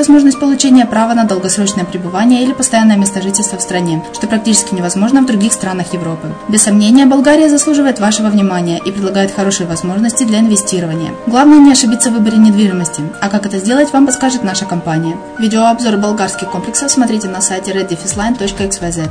возможность 0.00 0.40
получения 0.40 0.86
права 0.86 1.12
на 1.12 1.24
долгосрочное 1.24 1.84
пребывание 1.84 2.42
или 2.42 2.54
постоянное 2.54 2.96
место 2.96 3.20
жительства 3.20 3.58
в 3.58 3.60
стране, 3.60 4.02
что 4.14 4.26
практически 4.26 4.74
невозможно 4.74 5.20
в 5.20 5.26
других 5.26 5.52
странах 5.52 5.92
Европы. 5.92 6.34
Без 6.48 6.62
сомнения, 6.62 7.04
Болгария 7.04 7.50
заслуживает 7.50 8.00
вашего 8.00 8.28
внимания 8.28 8.78
и 8.78 8.92
предлагает 8.92 9.30
хорошие 9.30 9.66
возможности 9.66 10.24
для 10.24 10.40
инвестирования. 10.40 11.12
Главное 11.26 11.58
не 11.58 11.72
ошибиться 11.72 12.08
в 12.08 12.14
выборе 12.14 12.38
недвижимости, 12.38 13.02
а 13.20 13.28
как 13.28 13.44
это 13.44 13.58
сделать, 13.58 13.92
вам 13.92 14.06
подскажет 14.06 14.42
наша 14.42 14.64
компания. 14.64 15.18
Видеообзор 15.38 15.98
болгарских 15.98 16.50
комплексов 16.50 16.90
смотрите 16.90 17.28
на 17.28 17.42
сайте 17.42 17.72
reddefisline.xyz. 17.72 19.10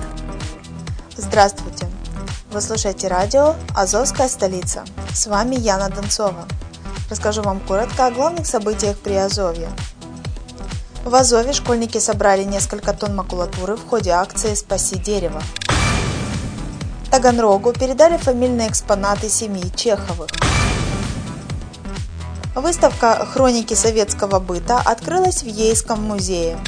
Здравствуйте! 1.18 1.86
Вы 2.52 2.62
слушаете 2.62 3.10
радио 3.10 3.54
«Азовская 3.76 4.28
столица». 4.28 4.84
С 5.14 5.28
вами 5.28 5.56
Яна 5.56 5.90
Донцова. 5.90 6.48
Расскажу 7.12 7.44
вам 7.44 7.60
коротко 7.60 8.08
о 8.08 8.12
главных 8.12 8.48
событиях 8.48 8.98
при 8.98 9.14
Азове. 9.14 9.70
В 11.06 11.16
Азове 11.16 11.54
школьники 11.54 11.98
собрали 11.98 12.44
несколько 12.44 12.94
тонн 12.94 13.16
макулатуры 13.16 13.78
в 13.78 13.88
ходе 13.88 14.12
акции 14.12 14.54
«Спаси 14.54 14.98
дерево». 14.98 15.42
Таганрогу 17.10 17.72
передали 17.72 18.18
фамильные 18.18 18.68
экспонаты 18.68 19.30
семьи 19.30 19.72
Чеховых. 19.76 20.30
Выставка 22.54 23.26
«Хроники 23.26 23.74
советского 23.74 24.40
быта» 24.40 24.78
открылась 24.80 25.42
в 25.42 25.48
Ейском 25.48 26.04
музее. 26.04 26.60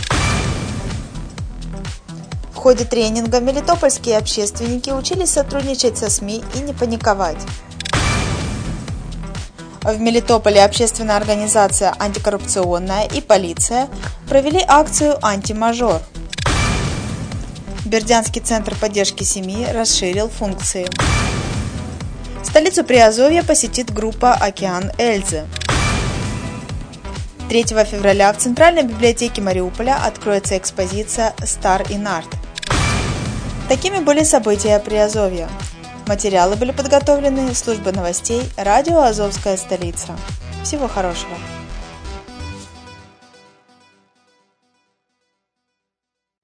В 2.53 2.55
ходе 2.55 2.85
тренинга 2.85 3.41
мелитопольские 3.41 4.17
общественники 4.17 4.91
учились 4.91 5.31
сотрудничать 5.31 5.97
со 5.97 6.09
СМИ 6.09 6.43
и 6.55 6.59
не 6.59 6.73
паниковать. 6.73 7.39
В 9.83 9.99
Мелитополе 9.99 10.63
общественная 10.63 11.17
организация 11.17 11.95
«Антикоррупционная» 11.97 13.07
и 13.07 13.19
полиция 13.19 13.89
провели 14.29 14.63
акцию 14.67 15.17
«Антимажор». 15.25 16.01
Бердянский 17.85 18.41
центр 18.41 18.75
поддержки 18.75 19.23
семьи 19.23 19.65
расширил 19.65 20.29
функции. 20.29 20.87
Столицу 22.43 22.83
Приазовья 22.83 23.41
посетит 23.41 23.91
группа 23.91 24.33
«Океан 24.35 24.91
Эльзы». 24.99 25.47
3 27.49 27.63
февраля 27.63 28.31
в 28.33 28.37
Центральной 28.37 28.83
библиотеке 28.83 29.41
Мариуполя 29.41 29.97
откроется 30.05 30.59
экспозиция 30.59 31.33
«Стар 31.43 31.83
и 31.89 31.97
Нарт». 31.97 32.29
Такими 33.67 33.97
были 33.97 34.23
события 34.23 34.77
Приазовья. 34.77 35.49
Материалы 36.07 36.55
были 36.55 36.71
подготовлены 36.71 37.53
службой 37.53 37.93
новостей 37.93 38.43
радио 38.57 39.01
«Азовская 39.01 39.57
столица». 39.57 40.15
Всего 40.63 40.87
хорошего! 40.87 41.35